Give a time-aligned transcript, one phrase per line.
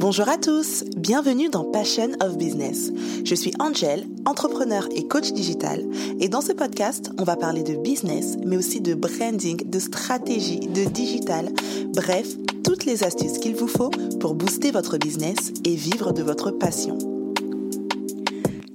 [0.00, 2.90] Bonjour à tous, bienvenue dans Passion of Business.
[3.22, 5.84] Je suis Angel, entrepreneur et coach digital,
[6.20, 10.60] et dans ce podcast, on va parler de business, mais aussi de branding, de stratégie,
[10.60, 11.50] de digital,
[11.94, 12.28] bref,
[12.64, 13.90] toutes les astuces qu'il vous faut
[14.20, 17.09] pour booster votre business et vivre de votre passion.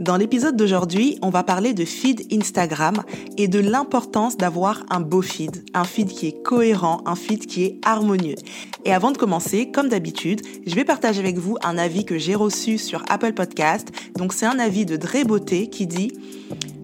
[0.06, 3.02] Dans l'épisode d'aujourd'hui, on va parler de feed Instagram
[3.38, 7.64] et de l'importance d'avoir un beau feed, un feed qui est cohérent, un feed qui
[7.64, 8.36] est harmonieux.
[8.86, 12.36] Et avant de commencer, comme d'habitude, je vais partager avec vous un avis que j'ai
[12.36, 13.88] reçu sur Apple Podcast.
[14.16, 16.12] Donc c'est un avis de Dre Beauté qui dit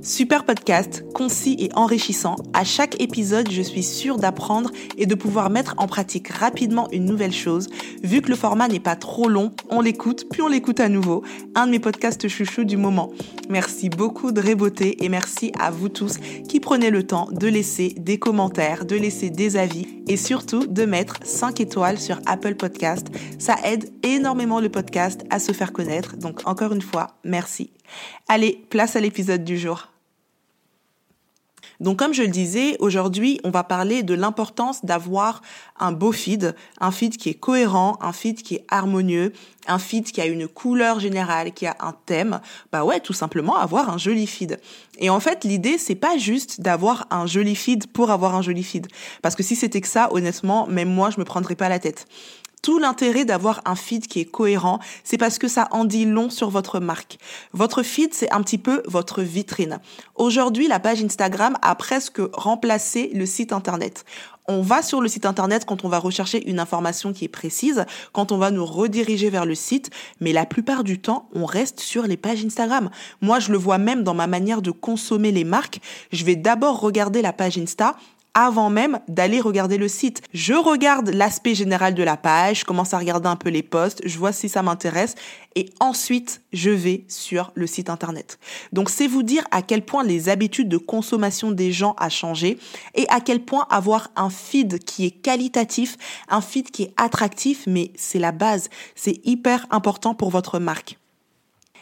[0.04, 2.36] Super podcast, concis et enrichissant.
[2.54, 7.06] À chaque épisode, je suis sûre d'apprendre et de pouvoir mettre en pratique rapidement une
[7.06, 7.68] nouvelle chose.
[8.02, 11.24] Vu que le format n'est pas trop long, on l'écoute, puis on l'écoute à nouveau.
[11.54, 13.12] Un de mes podcasts chouchou du moment.
[13.48, 16.18] Merci beaucoup de Rébeauté et merci à vous tous
[16.50, 20.84] qui prenez le temps de laisser des commentaires, de laisser des avis et surtout de
[20.84, 23.06] mettre 5 étoiles sur Apple Podcast.
[23.38, 26.18] Ça aide énormément le podcast à se faire connaître.
[26.18, 27.70] Donc encore une fois, merci.
[28.28, 29.88] Allez, place à l'épisode du jour.
[31.82, 35.42] Donc comme je le disais, aujourd'hui, on va parler de l'importance d'avoir
[35.80, 39.34] un beau feed, un feed qui est cohérent, un feed qui est harmonieux,
[39.66, 42.40] un feed qui a une couleur générale, qui a un thème.
[42.72, 44.60] Bah ouais, tout simplement avoir un joli feed.
[45.00, 48.64] Et en fait, l'idée c'est pas juste d'avoir un joli feed pour avoir un joli
[48.64, 48.86] feed
[49.24, 52.08] parce que si c'était que ça, honnêtement, même moi je me prendrais pas la tête
[52.62, 56.30] tout l'intérêt d'avoir un feed qui est cohérent, c'est parce que ça en dit long
[56.30, 57.18] sur votre marque.
[57.54, 59.80] Votre feed, c'est un petit peu votre vitrine.
[60.16, 64.06] Aujourd'hui, la page Instagram a presque remplacé le site internet.
[64.48, 67.86] On va sur le site internet quand on va rechercher une information qui est précise,
[68.12, 71.80] quand on va nous rediriger vers le site, mais la plupart du temps, on reste
[71.80, 72.90] sur les pages Instagram.
[73.22, 75.80] Moi, je le vois même dans ma manière de consommer les marques.
[76.12, 77.96] Je vais d'abord regarder la page Insta
[78.34, 80.22] avant même d'aller regarder le site.
[80.34, 84.02] Je regarde l'aspect général de la page, je commence à regarder un peu les posts,
[84.06, 85.16] je vois si ça m'intéresse
[85.56, 88.40] et ensuite je vais sur le site internet.
[88.72, 92.58] Donc c'est vous dire à quel point les habitudes de consommation des gens a changé
[92.96, 95.98] et à quel point avoir un feed qui est qualitatif,
[96.30, 101.01] un feed qui est attractif, mais c'est la base, c'est hyper important pour votre marque.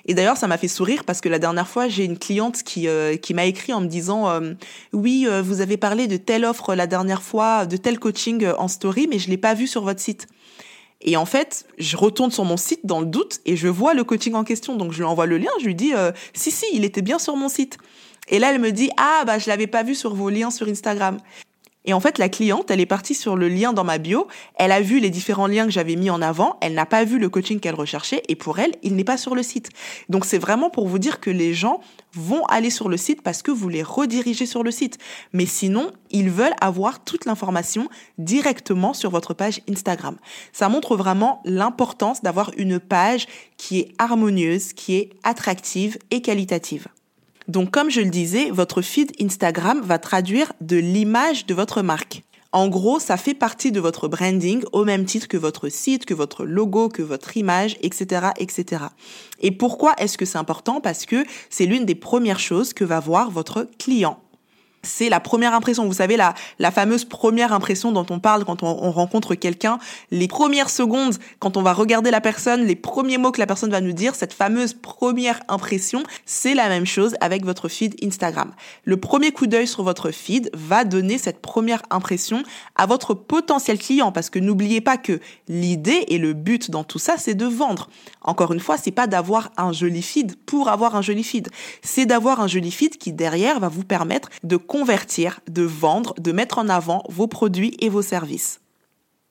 [0.05, 2.87] Et d'ailleurs, ça m'a fait sourire parce que la dernière fois, j'ai une cliente qui,
[2.87, 4.53] euh, qui m'a écrit en me disant euh,
[4.93, 8.67] Oui, euh, vous avez parlé de telle offre la dernière fois, de tel coaching en
[8.67, 10.27] story, mais je l'ai pas vu sur votre site.
[11.01, 14.03] Et en fait, je retourne sur mon site dans le doute et je vois le
[14.03, 14.75] coaching en question.
[14.75, 15.93] Donc, je lui envoie le lien, je lui dis
[16.33, 17.77] Si, si, il était bien sur mon site.
[18.27, 20.67] Et là, elle me dit Ah, bah, je l'avais pas vu sur vos liens sur
[20.67, 21.19] Instagram.
[21.85, 24.72] Et en fait, la cliente, elle est partie sur le lien dans ma bio, elle
[24.72, 27.29] a vu les différents liens que j'avais mis en avant, elle n'a pas vu le
[27.29, 29.69] coaching qu'elle recherchait, et pour elle, il n'est pas sur le site.
[30.09, 31.79] Donc c'est vraiment pour vous dire que les gens
[32.13, 34.97] vont aller sur le site parce que vous les redirigez sur le site.
[35.31, 40.17] Mais sinon, ils veulent avoir toute l'information directement sur votre page Instagram.
[40.51, 46.88] Ça montre vraiment l'importance d'avoir une page qui est harmonieuse, qui est attractive et qualitative.
[47.49, 52.23] Donc comme je le disais, votre feed Instagram va traduire de l'image de votre marque.
[52.51, 56.13] En gros, ça fait partie de votre branding au même titre que votre site, que
[56.13, 58.83] votre logo, que votre image, etc., etc.
[59.39, 60.79] Et pourquoi est-ce que c'est important?
[60.79, 64.19] Parce que c'est l'une des premières choses que va voir votre client
[64.81, 65.85] c'est la première impression.
[65.85, 69.79] Vous savez, la, la fameuse première impression dont on parle quand on, on rencontre quelqu'un,
[70.12, 73.72] les premières secondes quand on va regarder la personne, les premiers mots que la personne
[73.72, 78.51] va nous dire, cette fameuse première impression, c'est la même chose avec votre feed Instagram.
[78.84, 82.44] Le premier coup d'œil sur votre feed va donner cette première impression
[82.75, 87.00] à votre potentiel client parce que n'oubliez pas que l'idée et le but dans tout
[87.00, 87.90] ça, c'est de vendre.
[88.22, 91.50] Encore une fois, c'est pas d'avoir un joli feed pour avoir un joli feed.
[91.81, 96.31] C'est d'avoir un joli feed qui derrière va vous permettre de convertir, de vendre, de
[96.31, 98.62] mettre en avant vos produits et vos services.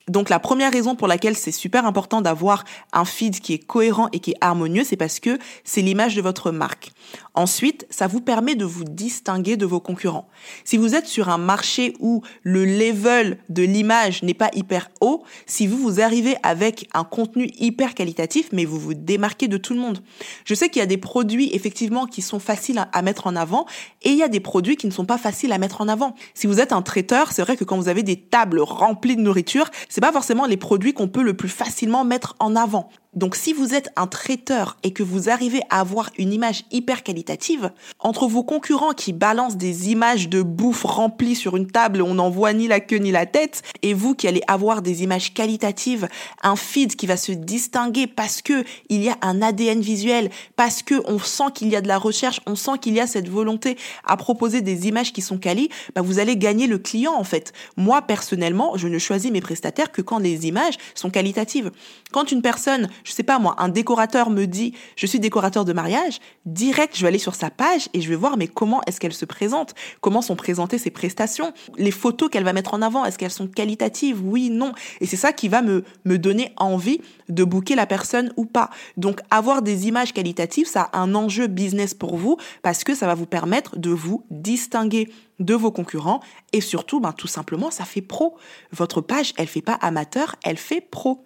[0.09, 4.09] Donc la première raison pour laquelle c'est super important d'avoir un feed qui est cohérent
[4.11, 6.91] et qui est harmonieux, c'est parce que c'est l'image de votre marque.
[7.35, 10.27] Ensuite, ça vous permet de vous distinguer de vos concurrents.
[10.65, 15.23] Si vous êtes sur un marché où le level de l'image n'est pas hyper haut,
[15.45, 19.73] si vous vous arrivez avec un contenu hyper qualitatif, mais vous vous démarquez de tout
[19.73, 20.01] le monde.
[20.43, 23.65] Je sais qu'il y a des produits effectivement qui sont faciles à mettre en avant
[24.01, 26.15] et il y a des produits qui ne sont pas faciles à mettre en avant.
[26.33, 29.21] Si vous êtes un traiteur, c'est vrai que quand vous avez des tables remplies de
[29.21, 29.69] nourriture,
[30.01, 32.89] pas forcément les produits qu'on peut le plus facilement mettre en avant.
[33.15, 37.01] Donc si vous êtes un traiteur et que vous arrivez à avoir une image hyper
[37.01, 42.13] qualitative, entre vos concurrents qui balancent des images de bouffe remplies sur une table on
[42.13, 45.33] n'en voit ni la queue ni la tête, et vous qui allez avoir des images
[45.33, 46.07] qualitatives,
[46.43, 50.83] un feed qui va se distinguer parce que il y a un ADN visuel, parce
[50.83, 53.27] que on sent qu'il y a de la recherche, on sent qu'il y a cette
[53.27, 53.75] volonté
[54.05, 57.53] à proposer des images qui sont qualies, bah vous allez gagner le client en fait.
[57.75, 61.71] Moi personnellement, je ne choisis mes prestataires que quand les images sont qualitatives.
[62.11, 65.73] Quand une personne je sais pas moi, un décorateur me dit, je suis décorateur de
[65.73, 68.99] mariage, direct, je vais aller sur sa page et je vais voir, mais comment est-ce
[68.99, 69.75] qu'elle se présente?
[70.01, 71.53] Comment sont présentées ses prestations?
[71.77, 74.21] Les photos qu'elle va mettre en avant, est-ce qu'elles sont qualitatives?
[74.23, 74.73] Oui, non.
[75.01, 78.69] Et c'est ça qui va me, me donner envie de booker la personne ou pas.
[78.97, 83.07] Donc, avoir des images qualitatives, ça a un enjeu business pour vous parce que ça
[83.07, 85.09] va vous permettre de vous distinguer
[85.39, 86.19] de vos concurrents
[86.53, 88.37] et surtout, ben, tout simplement, ça fait pro.
[88.71, 91.23] Votre page, elle fait pas amateur, elle fait pro.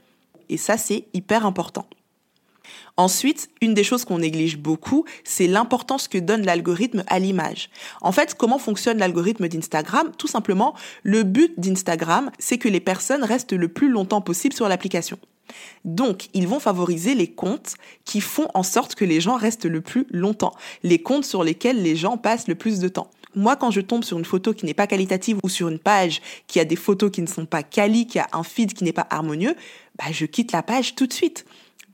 [0.49, 1.85] Et ça, c'est hyper important.
[2.95, 7.69] Ensuite, une des choses qu'on néglige beaucoup, c'est l'importance que donne l'algorithme à l'image.
[8.01, 10.11] En fait, comment fonctionne l'algorithme d'Instagram?
[10.17, 14.67] Tout simplement, le but d'Instagram, c'est que les personnes restent le plus longtemps possible sur
[14.67, 15.17] l'application.
[15.85, 17.73] Donc, ils vont favoriser les comptes
[18.05, 20.53] qui font en sorte que les gens restent le plus longtemps,
[20.83, 23.09] les comptes sur lesquels les gens passent le plus de temps.
[23.35, 26.21] Moi, quand je tombe sur une photo qui n'est pas qualitative ou sur une page
[26.47, 28.93] qui a des photos qui ne sont pas quali, qui a un feed qui n'est
[28.93, 29.55] pas harmonieux,
[29.97, 31.45] bah, je quitte la page tout de suite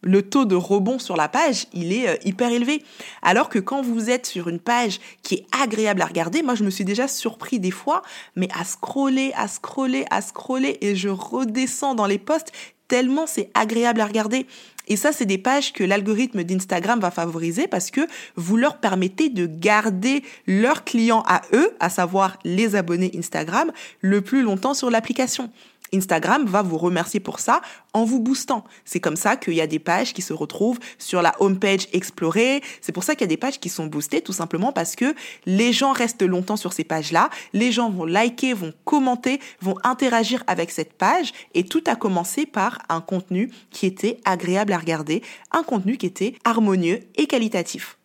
[0.02, 2.84] le taux de rebond sur la page, il est euh, hyper élevé.
[3.22, 6.64] Alors que quand vous êtes sur une page qui est agréable à regarder, moi je
[6.64, 8.02] me suis déjà surpris des fois,
[8.36, 12.52] mais à scroller, à scroller, à scroller, et je redescends dans les posts
[12.90, 14.46] tellement c'est agréable à regarder.
[14.90, 18.02] Et ça, c'est des pages que l'algorithme d'Instagram va favoriser parce que
[18.36, 23.72] vous leur permettez de garder leurs clients à eux, à savoir les abonnés Instagram,
[24.02, 25.52] le plus longtemps sur l'application.
[25.94, 27.62] Instagram va vous remercier pour ça
[27.94, 28.64] en vous boostant.
[28.86, 32.62] C'est comme ça qu'il y a des pages qui se retrouvent sur la homepage explorée.
[32.82, 35.14] C'est pour ça qu'il y a des pages qui sont boostées tout simplement parce que
[35.46, 37.30] les gens restent longtemps sur ces pages-là.
[37.54, 42.46] Les gens vont liker, vont commenter, vont interagir avec cette page et tout a commencé
[42.46, 45.22] par un contenu qui était agréable à regarder,
[45.52, 47.99] un contenu qui était harmonieux et qualitatif.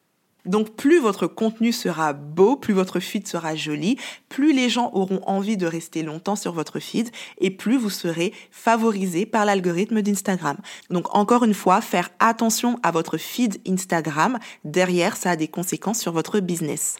[0.47, 3.97] Donc plus votre contenu sera beau, plus votre feed sera joli,
[4.29, 8.33] plus les gens auront envie de rester longtemps sur votre feed et plus vous serez
[8.51, 10.57] favorisé par l'algorithme d'Instagram.
[10.91, 14.39] Donc encore une fois, faire attention à votre feed Instagram.
[14.65, 16.97] Derrière, ça a des conséquences sur votre business.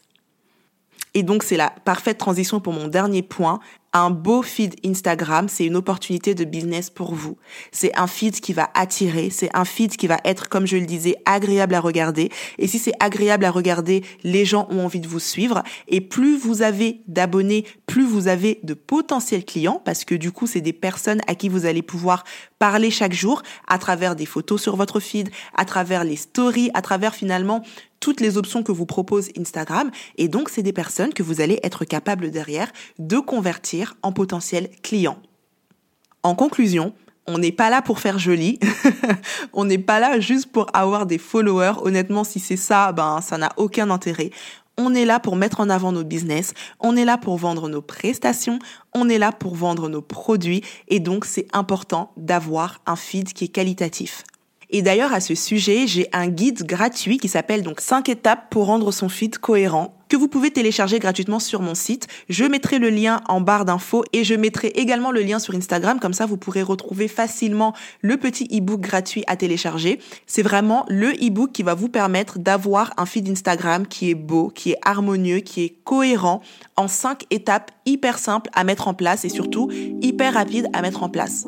[1.15, 3.61] Et donc c'est la parfaite transition pour mon dernier point,
[3.95, 7.39] un beau feed Instagram, c'est une opportunité de business pour vous.
[7.71, 10.85] C'est un feed qui va attirer, c'est un feed qui va être, comme je le
[10.85, 12.31] disais, agréable à regarder.
[12.59, 15.63] Et si c'est agréable à regarder, les gens ont envie de vous suivre.
[15.87, 20.49] Et plus vous avez d'abonnés, plus vous avez de potentiels clients, parce que du coup,
[20.49, 22.25] c'est des personnes à qui vous allez pouvoir
[22.59, 26.83] parler chaque jour à travers des photos sur votre feed, à travers les stories, à
[26.83, 27.63] travers finalement
[28.01, 29.91] toutes les options que vous propose Instagram.
[30.19, 34.71] Et donc, c'est des personnes que vous allez être capable derrière de convertir en potentiel
[34.83, 35.19] client.
[36.23, 36.95] En conclusion,
[37.27, 38.59] on n'est pas là pour faire joli.
[39.53, 41.75] on n'est pas là juste pour avoir des followers.
[41.83, 44.31] Honnêtement, si c'est ça, ben, ça n'a aucun intérêt.
[44.77, 46.53] On est là pour mettre en avant nos business.
[46.81, 48.59] On est là pour vendre nos prestations.
[48.93, 50.63] On est là pour vendre nos produits.
[50.89, 54.25] Et donc, c'est important d'avoir un feed qui est qualitatif.
[54.71, 58.67] Et d'ailleurs, à ce sujet, j'ai un guide gratuit qui s'appelle donc 5 étapes pour
[58.67, 62.07] rendre son feed cohérent que vous pouvez télécharger gratuitement sur mon site.
[62.29, 65.99] Je mettrai le lien en barre d'infos et je mettrai également le lien sur Instagram.
[65.99, 69.99] Comme ça, vous pourrez retrouver facilement le petit e-book gratuit à télécharger.
[70.29, 74.53] C'est vraiment le e-book qui va vous permettre d'avoir un feed Instagram qui est beau,
[74.55, 76.43] qui est harmonieux, qui est cohérent
[76.77, 79.69] en 5 étapes hyper simples à mettre en place et surtout
[80.01, 81.45] hyper rapides à mettre en place.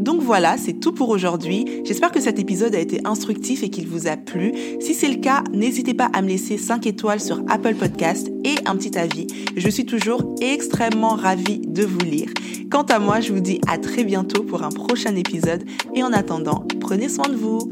[0.00, 1.66] Donc voilà, c'est tout pour aujourd'hui.
[1.84, 4.54] J'espère que cet épisode a été instructif et qu'il vous a plu.
[4.80, 8.54] Si c'est le cas, n'hésitez pas à me laisser 5 étoiles sur Apple Podcast et
[8.64, 9.26] un petit avis.
[9.56, 12.30] Je suis toujours extrêmement ravie de vous lire.
[12.70, 16.14] Quant à moi, je vous dis à très bientôt pour un prochain épisode et en
[16.14, 17.70] attendant, prenez soin de vous.